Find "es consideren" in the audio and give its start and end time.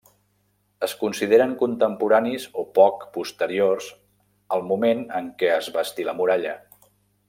0.85-1.53